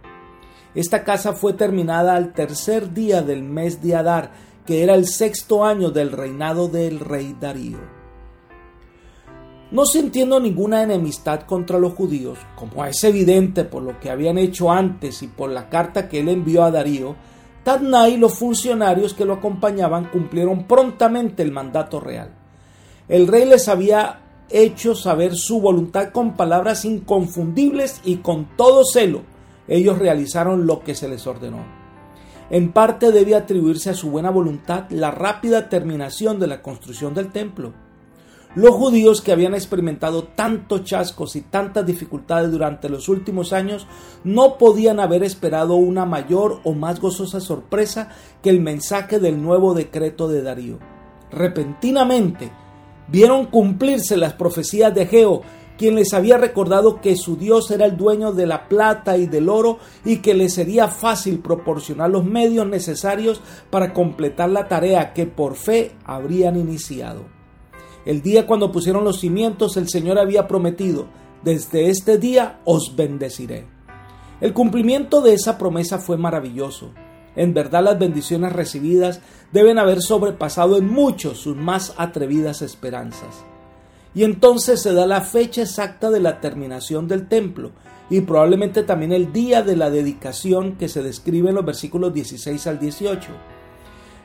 Esta 0.75 1.05
casa 1.05 1.31
fue 1.31 1.53
terminada 1.53 2.15
al 2.15 2.33
tercer 2.33 2.93
día 2.93 3.21
del 3.21 3.43
mes 3.43 3.81
de 3.81 3.95
Adar, 3.95 4.33
que 4.65 4.83
era 4.83 4.95
el 4.95 5.05
sexto 5.05 5.63
año 5.63 5.91
del 5.91 6.11
reinado 6.11 6.67
del 6.67 6.99
rey 6.99 7.35
Darío. 7.39 7.79
No 9.71 9.85
sintiendo 9.85 10.39
ninguna 10.39 10.83
enemistad 10.83 11.41
contra 11.41 11.79
los 11.79 11.93
judíos, 11.93 12.37
como 12.55 12.85
es 12.85 13.03
evidente 13.03 13.63
por 13.63 13.83
lo 13.83 13.99
que 13.99 14.09
habían 14.09 14.37
hecho 14.37 14.71
antes 14.71 15.21
y 15.23 15.27
por 15.27 15.49
la 15.49 15.69
carta 15.69 16.07
que 16.07 16.19
él 16.19 16.29
envió 16.29 16.63
a 16.63 16.71
Darío, 16.71 17.15
Tadnai 17.63 18.13
y 18.13 18.17
los 18.17 18.37
funcionarios 18.37 19.13
que 19.13 19.25
lo 19.25 19.33
acompañaban 19.33 20.05
cumplieron 20.05 20.65
prontamente 20.65 21.41
el 21.41 21.51
mandato 21.51 21.99
real. 21.99 22.29
El 23.07 23.27
rey 23.27 23.45
les 23.45 23.67
había 23.67 24.21
hecho 24.49 24.93
saber 24.95 25.35
su 25.35 25.59
voluntad 25.59 26.11
con 26.11 26.35
palabras 26.35 26.85
inconfundibles 26.85 28.01
y 28.03 28.17
con 28.17 28.55
todo 28.55 28.83
celo. 28.85 29.23
Ellos 29.67 29.97
realizaron 29.97 30.67
lo 30.67 30.81
que 30.81 30.93
se 30.93 31.07
les 31.07 31.25
ordenó. 31.25 31.74
En 32.49 32.71
parte 32.71 33.11
debe 33.11 33.35
atribuirse 33.35 33.89
a 33.89 33.95
su 33.95 34.11
buena 34.11 34.29
voluntad 34.29 34.85
la 34.89 35.11
rápida 35.11 35.67
terminación 35.69 36.39
de 36.39 36.47
la 36.47 36.61
construcción 36.61 37.13
del 37.13 37.31
templo. 37.31 37.73
Los 38.55 38.71
judíos 38.71 39.21
que 39.21 39.33
habían 39.33 39.53
experimentado 39.53 40.23
tantos 40.23 40.85
chascos 40.85 41.35
y 41.35 41.41
tantas 41.41 41.85
dificultades 41.85 42.51
durante 42.51 42.87
los 42.87 43.09
últimos 43.09 43.51
años 43.51 43.85
no 44.23 44.57
podían 44.57 45.01
haber 45.01 45.23
esperado 45.23 45.75
una 45.75 46.05
mayor 46.05 46.61
o 46.63 46.73
más 46.73 47.01
gozosa 47.01 47.41
sorpresa 47.41 48.09
que 48.41 48.49
el 48.49 48.61
mensaje 48.61 49.19
del 49.19 49.41
nuevo 49.41 49.73
decreto 49.73 50.29
de 50.29 50.41
Darío. 50.41 50.79
Repentinamente 51.31 52.49
vieron 53.09 53.47
cumplirse 53.47 54.15
las 54.15 54.33
profecías 54.33 54.95
de 54.95 55.05
Geo 55.05 55.41
quien 55.77 55.95
les 55.95 56.13
había 56.13 56.37
recordado 56.37 57.01
que 57.01 57.15
su 57.15 57.35
Dios 57.35 57.69
era 57.71 57.85
el 57.85 57.97
dueño 57.97 58.31
de 58.31 58.45
la 58.45 58.67
plata 58.67 59.17
y 59.17 59.27
del 59.27 59.49
oro 59.49 59.79
y 60.03 60.17
que 60.17 60.33
les 60.33 60.53
sería 60.53 60.87
fácil 60.87 61.39
proporcionar 61.39 62.09
los 62.09 62.25
medios 62.25 62.67
necesarios 62.67 63.41
para 63.69 63.93
completar 63.93 64.49
la 64.49 64.67
tarea 64.67 65.13
que 65.13 65.25
por 65.25 65.55
fe 65.55 65.91
habrían 66.05 66.55
iniciado. 66.55 67.23
El 68.05 68.21
día 68.21 68.45
cuando 68.45 68.71
pusieron 68.71 69.03
los 69.03 69.19
cimientos 69.19 69.77
el 69.77 69.89
Señor 69.89 70.19
había 70.19 70.47
prometido, 70.47 71.07
desde 71.43 71.89
este 71.89 72.17
día 72.17 72.59
os 72.65 72.95
bendeciré. 72.95 73.65
El 74.41 74.53
cumplimiento 74.53 75.21
de 75.21 75.33
esa 75.33 75.57
promesa 75.57 75.99
fue 75.99 76.17
maravilloso. 76.17 76.91
En 77.35 77.53
verdad 77.53 77.83
las 77.83 77.99
bendiciones 77.99 78.53
recibidas 78.53 79.21
deben 79.51 79.77
haber 79.77 80.01
sobrepasado 80.01 80.77
en 80.77 80.87
mucho 80.87 81.35
sus 81.35 81.55
más 81.55 81.93
atrevidas 81.97 82.61
esperanzas. 82.61 83.43
Y 84.15 84.23
entonces 84.23 84.81
se 84.81 84.93
da 84.93 85.05
la 85.05 85.21
fecha 85.21 85.61
exacta 85.61 86.09
de 86.09 86.21
la 86.21 86.39
terminación 86.39 87.07
del 87.07 87.27
templo 87.27 87.73
y 88.09 88.21
probablemente 88.21 88.83
también 88.83 89.11
el 89.11 89.33
día 89.33 89.61
de 89.61 89.75
la 89.75 89.89
dedicación 89.89 90.77
que 90.77 90.87
se 90.87 91.03
describe 91.03 91.49
en 91.49 91.55
los 91.55 91.65
versículos 91.65 92.13
16 92.13 92.65
al 92.67 92.79
18. 92.79 93.29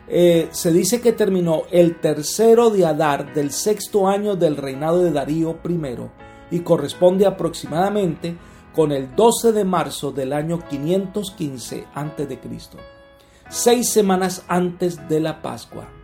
Eh, 0.09 0.49
se 0.51 0.73
dice 0.73 1.01
que 1.01 1.13
terminó 1.13 1.63
el 1.71 2.01
tercero 2.01 2.71
de 2.71 2.87
Adar 2.87 3.35
del 3.35 3.51
sexto 3.51 4.09
año 4.09 4.37
del 4.37 4.57
reinado 4.57 5.01
de 5.01 5.13
Darío 5.13 5.59
I 5.69 6.57
y 6.57 6.61
corresponde 6.61 7.27
aproximadamente 7.27 8.37
con 8.75 8.93
el 8.93 9.15
12 9.15 9.53
de 9.53 9.65
marzo 9.65 10.13
del 10.13 10.33
año 10.33 10.61
515 10.69 11.87
a.C., 11.95 12.39
seis 13.49 13.89
semanas 13.89 14.45
antes 14.47 15.09
de 15.09 15.21
la 15.21 15.43
Pascua. 15.43 16.00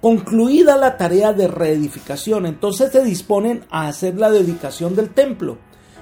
Concluida 0.00 0.78
la 0.78 0.96
tarea 0.96 1.34
de 1.34 1.46
reedificación, 1.46 2.46
entonces 2.46 2.90
se 2.90 3.04
disponen 3.04 3.64
a 3.70 3.86
hacer 3.86 4.18
la 4.18 4.30
dedicación 4.30 4.96
del 4.96 5.10
templo. 5.10 5.58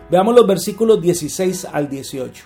Veamos 0.09 0.37
los 0.37 0.47
versículos 0.47 1.02
16 1.02 1.67
al 1.73 1.88
18. 1.88 2.45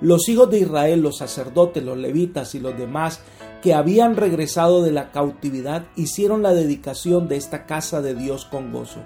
Los 0.00 0.28
hijos 0.28 0.48
de 0.48 0.60
Israel, 0.60 1.00
los 1.00 1.18
sacerdotes, 1.18 1.82
los 1.82 1.98
levitas 1.98 2.54
y 2.54 2.60
los 2.60 2.78
demás 2.78 3.20
que 3.62 3.74
habían 3.74 4.16
regresado 4.16 4.82
de 4.82 4.92
la 4.92 5.10
cautividad 5.10 5.86
hicieron 5.96 6.42
la 6.42 6.52
dedicación 6.52 7.26
de 7.26 7.36
esta 7.36 7.66
casa 7.66 8.00
de 8.00 8.14
Dios 8.14 8.44
con 8.44 8.72
gozo 8.72 9.00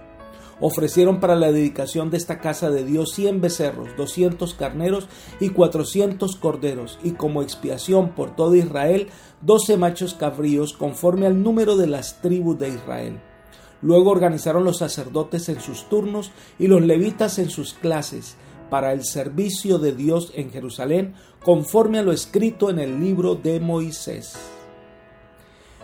ofrecieron 0.61 1.21
para 1.21 1.37
la 1.37 1.53
dedicación 1.53 2.11
de 2.11 2.17
esta 2.17 2.39
casa 2.39 2.71
de 2.71 2.85
Dios 2.85 3.13
cien 3.15 3.41
becerros, 3.41 3.89
doscientos 3.97 4.55
carneros 4.55 5.09
y 5.41 5.51
cuatrocientos 5.51 6.37
corderos, 6.37 6.99
y 7.03 7.13
como 7.13 7.43
expiación 7.43 8.11
por 8.11 8.37
todo 8.37 8.55
Israel, 8.55 9.09
doce 9.41 9.77
machos 9.77 10.15
cabríos 10.15 10.73
conforme 10.73 11.27
al 11.27 11.43
número 11.43 11.77
de 11.77 11.87
las 11.87 12.21
tribus 12.21 12.59
de 12.59 12.69
Israel. 12.69 13.21
Luego 13.83 14.11
organizaron 14.11 14.65
los 14.65 14.79
sacerdotes 14.79 15.49
en 15.49 15.61
sus 15.61 15.89
turnos 15.89 16.33
y 16.59 16.67
los 16.67 16.83
levitas 16.83 17.39
en 17.39 17.49
sus 17.49 17.73
clases 17.73 18.37
para 18.69 18.93
el 18.93 19.05
servicio 19.05 19.79
de 19.79 19.93
Dios 19.93 20.33
en 20.35 20.51
Jerusalén, 20.51 21.15
conforme 21.43 21.99
a 21.99 22.03
lo 22.03 22.13
escrito 22.13 22.71
en 22.71 22.79
el 22.79 23.01
libro 23.01 23.35
de 23.35 23.59
Moisés. 23.59 24.35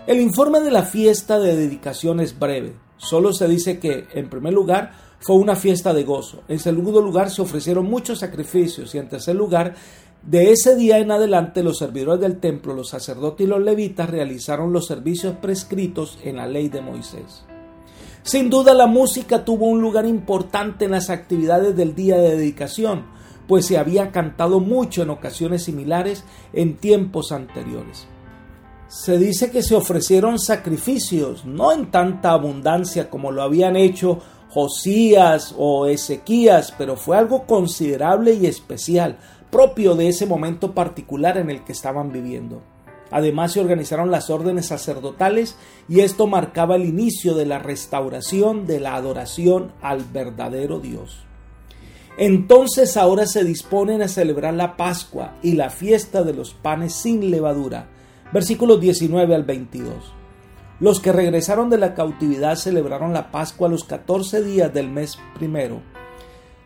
El 0.06 0.21
informe 0.21 0.61
de 0.61 0.71
la 0.71 0.85
fiesta 0.85 1.40
de 1.40 1.56
dedicación 1.56 2.21
es 2.21 2.38
breve. 2.38 2.86
Solo 2.99 3.33
se 3.33 3.47
dice 3.49 3.79
que, 3.79 4.07
en 4.15 4.29
primer 4.29 4.53
lugar, 4.53 4.93
fue 5.21 5.37
una 5.37 5.57
fiesta 5.57 5.93
de 5.93 6.05
gozo. 6.05 6.43
En 6.49 6.59
segundo 6.59 7.00
lugar, 7.00 7.31
se 7.31 7.43
ofrecieron 7.43 7.87
muchos 7.87 8.21
sacrificios. 8.21 8.95
Y 8.95 8.99
en 8.99 9.09
tercer 9.09 9.37
lugar, 9.37 9.75
de 10.23 10.53
ese 10.53 10.76
día 10.76 10.99
en 10.99 11.11
adelante, 11.11 11.62
los 11.62 11.79
servidores 11.79 12.21
del 12.21 12.41
templo, 12.41 12.75
los 12.75 12.88
sacerdotes 12.88 13.47
y 13.47 13.50
los 13.50 13.62
levitas 13.62 14.09
realizaron 14.09 14.73
los 14.73 14.87
servicios 14.87 15.37
prescritos 15.37 16.19
en 16.23 16.37
la 16.37 16.47
ley 16.47 16.69
de 16.69 16.81
Moisés. 16.81 17.45
Sin 18.23 18.50
duda, 18.50 18.75
la 18.75 18.87
música 18.87 19.45
tuvo 19.45 19.67
un 19.67 19.81
lugar 19.81 20.07
importante 20.07 20.87
en 20.87 20.91
las 20.93 21.11
actividades 21.11 21.76
del 21.76 21.95
día 21.95 22.17
de 22.17 22.37
dedicación, 22.37 23.05
pues 23.47 23.67
se 23.67 23.79
había 23.79 24.11
cantado 24.11 24.59
mucho 24.59 25.03
en 25.03 25.11
ocasiones 25.11 25.62
similares 25.62 26.25
en 26.53 26.76
tiempos 26.76 27.31
anteriores 27.31 28.09
se 28.88 29.19
dice 29.19 29.50
que 29.50 29.62
se 29.62 29.75
ofrecieron 29.75 30.38
sacrificios, 30.38 31.45
no 31.45 31.73
en 31.73 31.90
tanta 31.90 32.31
abundancia 32.31 33.11
como 33.11 33.33
lo 33.33 33.43
habían 33.43 33.76
hecho 33.76 34.21
Josías 34.50 35.55
o 35.59 35.87
Ezequías, 35.87 36.73
pero 36.78 36.97
fue 36.97 37.16
algo 37.16 37.47
considerable 37.47 38.35
y 38.35 38.47
especial, 38.47 39.19
propio 39.50 39.95
de 39.95 40.09
ese 40.09 40.26
momento 40.26 40.73
particular 40.73 41.37
en 41.37 41.50
el 41.50 41.64
que 41.64 41.73
estaban 41.73 42.12
viviendo. 42.12 42.62
Además 43.11 43.52
se 43.52 43.61
organizaron 43.61 44.11
las 44.11 44.31
órdenes 44.31 44.66
sacerdotales 44.66 45.57
y 45.88 46.00
esto 46.00 46.26
marcaba 46.26 46.76
el 46.76 46.85
inicio 46.85 47.35
de 47.35 47.47
la 47.47 47.59
restauración 47.59 48.66
de 48.66 48.81
la 48.81 48.95
adoración 48.97 49.73
al 49.81 50.05
verdadero 50.05 50.81
Dios. 50.81 51.26
Entonces 52.19 52.97
ahora 52.97 53.26
se 53.26 53.45
disponen 53.45 54.02
a 54.02 54.09
celebrar 54.09 54.55
la 54.55 54.76
Pascua 54.76 55.35
y 55.43 55.52
la 55.52 55.71
fiesta 55.71 56.23
de 56.23 56.33
los 56.33 56.55
panes 56.55 56.95
sin 56.95 57.31
levadura. 57.31 57.88
Versículos 58.33 58.80
19 58.80 59.35
al 59.35 59.45
22. 59.45 59.95
Los 60.80 61.00
que 61.00 61.12
regresaron 61.12 61.71
de 61.71 61.78
la 61.78 61.95
cautividad 61.95 62.56
celebraron 62.56 63.12
la 63.12 63.30
Pascua 63.30 63.68
los 63.68 63.85
14 63.85 64.42
días 64.42 64.75
del 64.75 64.90
mes 64.90 65.18
primero. 65.35 65.80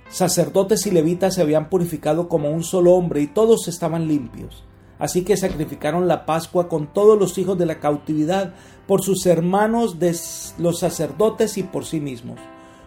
Sacerdotes 0.08 0.86
y 0.86 0.90
levitas 0.90 1.34
se 1.34 1.42
habían 1.42 1.68
purificado 1.68 2.28
como 2.28 2.50
un 2.50 2.64
solo 2.64 2.94
hombre 2.94 3.20
y 3.20 3.26
todos 3.28 3.68
estaban 3.68 4.08
limpios. 4.08 4.64
Así 4.98 5.22
que 5.22 5.36
sacrificaron 5.36 6.08
la 6.08 6.26
Pascua 6.26 6.68
con 6.68 6.92
todos 6.92 7.18
los 7.18 7.38
hijos 7.38 7.56
de 7.56 7.66
la 7.66 7.78
cautividad, 7.78 8.54
por 8.86 9.02
sus 9.02 9.24
hermanos 9.26 9.98
de 9.98 10.16
los 10.58 10.80
sacerdotes 10.80 11.56
y 11.58 11.62
por 11.62 11.84
sí 11.84 12.00
mismos. 12.00 12.40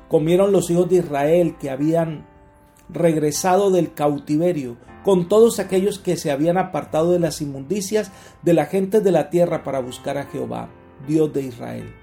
Comieron 0.10 0.52
los 0.52 0.70
hijos 0.70 0.90
de 0.90 0.98
Israel 0.98 1.56
que 1.60 1.70
habían 1.70 2.28
regresado 2.94 3.72
del 3.72 3.94
cautiverio, 3.94 4.78
con 5.04 5.28
todos 5.28 5.60
aquellos 5.60 6.00
que 6.00 6.16
se 6.16 6.32
habían 6.32 6.58
apartado 6.58 7.12
de 7.12 7.20
las 7.20 7.42
inmundicias 7.42 8.12
de 8.42 8.54
la 8.54 8.66
gente 8.66 9.02
de 9.02 9.12
la 9.12 9.30
tierra 9.30 9.64
para 9.64 9.80
buscar 9.80 10.18
a 10.18 10.26
Jehová, 10.26 10.70
Dios 11.08 11.34
de 11.34 11.42
Israel. 11.42 11.94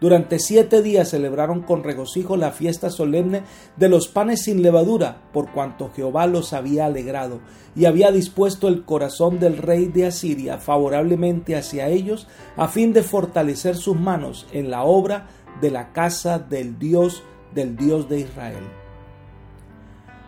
Durante 0.00 0.38
siete 0.38 0.82
días 0.82 1.08
celebraron 1.08 1.62
con 1.62 1.82
regocijo 1.82 2.36
la 2.36 2.50
fiesta 2.50 2.90
solemne 2.90 3.42
de 3.76 3.88
los 3.88 4.08
panes 4.08 4.42
sin 4.42 4.62
levadura, 4.62 5.22
por 5.32 5.50
cuanto 5.52 5.90
Jehová 5.94 6.26
los 6.26 6.52
había 6.52 6.86
alegrado 6.86 7.40
y 7.74 7.86
había 7.86 8.12
dispuesto 8.12 8.68
el 8.68 8.84
corazón 8.84 9.38
del 9.38 9.56
rey 9.56 9.86
de 9.86 10.06
Asiria 10.06 10.58
favorablemente 10.58 11.56
hacia 11.56 11.88
ellos, 11.88 12.28
a 12.56 12.68
fin 12.68 12.92
de 12.92 13.02
fortalecer 13.02 13.76
sus 13.76 13.98
manos 13.98 14.46
en 14.52 14.70
la 14.70 14.84
obra 14.84 15.28
de 15.62 15.70
la 15.70 15.92
casa 15.92 16.38
del 16.38 16.78
Dios 16.78 17.22
del 17.54 17.76
Dios 17.76 18.08
de 18.08 18.20
Israel. 18.20 18.83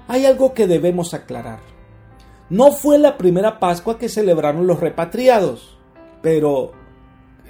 Hay 0.09 0.25
algo 0.25 0.55
que 0.55 0.67
debemos 0.67 1.15
aclarar. 1.15 1.61
No 2.49 2.71
fue 2.71 2.99
la 2.99 3.19
primera 3.19 3.59
Pascua 3.59 3.99
que 3.99 4.09
celebraron 4.09 4.67
los 4.67 4.79
repatriados, 4.79 5.77
pero 6.23 6.73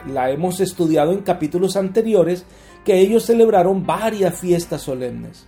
la 0.07 0.31
hemos 0.31 0.61
estudiado 0.61 1.13
en 1.13 1.21
capítulos 1.21 1.77
anteriores, 1.77 2.47
que 2.85 2.99
ellos 2.99 3.25
celebraron 3.25 3.85
varias 3.85 4.39
fiestas 4.39 4.83
solemnes. 4.83 5.47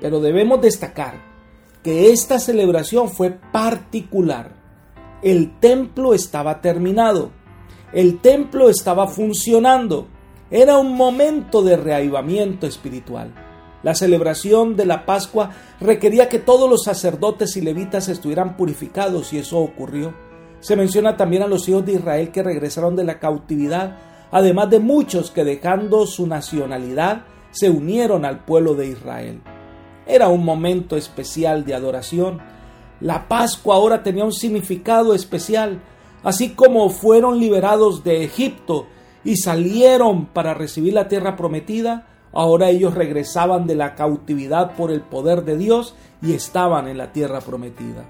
Pero 0.00 0.20
debemos 0.20 0.60
destacar 0.60 1.14
que 1.82 2.10
esta 2.10 2.38
celebración 2.38 3.08
fue 3.08 3.30
particular. 3.30 4.52
El 5.22 5.58
templo 5.60 6.14
estaba 6.14 6.60
terminado, 6.60 7.30
el 7.92 8.20
templo 8.20 8.68
estaba 8.68 9.06
funcionando, 9.06 10.08
era 10.50 10.78
un 10.78 10.96
momento 10.96 11.62
de 11.62 11.76
reavivamiento 11.76 12.66
espiritual. 12.66 13.51
La 13.82 13.94
celebración 13.94 14.76
de 14.76 14.86
la 14.86 15.04
Pascua 15.06 15.50
requería 15.80 16.28
que 16.28 16.38
todos 16.38 16.70
los 16.70 16.84
sacerdotes 16.84 17.56
y 17.56 17.60
levitas 17.60 18.08
estuvieran 18.08 18.56
purificados 18.56 19.32
y 19.32 19.38
eso 19.38 19.58
ocurrió. 19.58 20.14
Se 20.60 20.76
menciona 20.76 21.16
también 21.16 21.42
a 21.42 21.48
los 21.48 21.68
hijos 21.68 21.84
de 21.84 21.94
Israel 21.94 22.30
que 22.30 22.44
regresaron 22.44 22.94
de 22.94 23.04
la 23.04 23.18
cautividad, 23.18 23.96
además 24.30 24.70
de 24.70 24.78
muchos 24.78 25.32
que 25.32 25.44
dejando 25.44 26.06
su 26.06 26.28
nacionalidad 26.28 27.24
se 27.50 27.68
unieron 27.70 28.24
al 28.24 28.44
pueblo 28.44 28.74
de 28.74 28.86
Israel. 28.86 29.40
Era 30.06 30.28
un 30.28 30.44
momento 30.44 30.96
especial 30.96 31.64
de 31.64 31.74
adoración. 31.74 32.40
La 33.00 33.28
Pascua 33.28 33.74
ahora 33.74 34.04
tenía 34.04 34.24
un 34.24 34.32
significado 34.32 35.14
especial, 35.14 35.80
así 36.22 36.50
como 36.50 36.88
fueron 36.90 37.40
liberados 37.40 38.04
de 38.04 38.22
Egipto 38.22 38.86
y 39.24 39.36
salieron 39.36 40.26
para 40.26 40.54
recibir 40.54 40.92
la 40.94 41.08
tierra 41.08 41.36
prometida, 41.36 42.06
ahora 42.32 42.70
ellos 42.70 42.94
regresaban 42.94 43.66
de 43.66 43.74
la 43.74 43.94
cautividad 43.94 44.74
por 44.76 44.90
el 44.90 45.02
poder 45.02 45.44
de 45.44 45.56
Dios 45.56 45.94
y 46.20 46.32
estaban 46.32 46.88
en 46.88 46.98
la 46.98 47.12
tierra 47.12 47.40
prometida. 47.40 48.04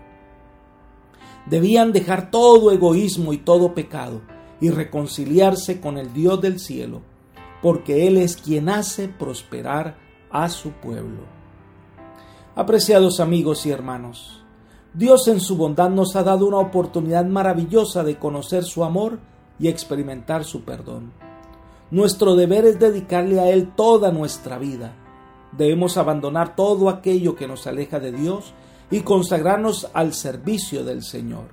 Debían 1.46 1.92
dejar 1.92 2.30
todo 2.30 2.70
egoísmo 2.70 3.32
y 3.32 3.38
todo 3.38 3.74
pecado 3.74 4.20
y 4.60 4.70
reconciliarse 4.70 5.80
con 5.80 5.98
el 5.98 6.12
Dios 6.12 6.40
del 6.40 6.60
cielo, 6.60 7.02
porque 7.60 8.06
Él 8.06 8.16
es 8.16 8.36
quien 8.36 8.68
hace 8.68 9.08
prosperar 9.08 9.96
a 10.30 10.48
su 10.48 10.70
pueblo. 10.70 11.22
Apreciados 12.54 13.18
amigos 13.18 13.66
y 13.66 13.70
hermanos, 13.70 14.42
Dios 14.94 15.26
en 15.26 15.40
su 15.40 15.56
bondad 15.56 15.90
nos 15.90 16.14
ha 16.16 16.22
dado 16.22 16.46
una 16.46 16.58
oportunidad 16.58 17.24
maravillosa 17.24 18.04
de 18.04 18.18
conocer 18.18 18.62
su 18.62 18.84
amor 18.84 19.18
y 19.58 19.68
experimentar 19.68 20.44
su 20.44 20.64
perdón. 20.64 21.12
Nuestro 21.92 22.36
deber 22.36 22.64
es 22.64 22.78
dedicarle 22.78 23.38
a 23.38 23.50
Él 23.50 23.74
toda 23.76 24.10
nuestra 24.10 24.56
vida. 24.56 24.94
Debemos 25.52 25.98
abandonar 25.98 26.56
todo 26.56 26.88
aquello 26.88 27.36
que 27.36 27.46
nos 27.46 27.66
aleja 27.66 28.00
de 28.00 28.12
Dios 28.12 28.54
y 28.90 29.00
consagrarnos 29.00 29.90
al 29.92 30.14
servicio 30.14 30.84
del 30.84 31.02
Señor. 31.02 31.48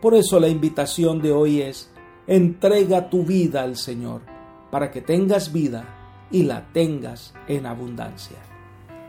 Por 0.00 0.14
eso 0.14 0.40
la 0.40 0.48
invitación 0.48 1.20
de 1.20 1.32
hoy 1.32 1.60
es, 1.60 1.90
entrega 2.26 3.10
tu 3.10 3.22
vida 3.22 3.60
al 3.60 3.76
Señor, 3.76 4.22
para 4.70 4.90
que 4.90 5.02
tengas 5.02 5.52
vida 5.52 6.26
y 6.30 6.44
la 6.44 6.72
tengas 6.72 7.34
en 7.46 7.66
abundancia. 7.66 8.38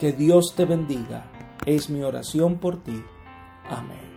Que 0.02 0.12
Dios 0.12 0.54
te 0.54 0.66
bendiga, 0.66 1.32
es 1.66 1.90
mi 1.90 2.04
oración 2.04 2.58
por 2.58 2.84
ti. 2.84 3.02
Amén. 3.70 4.11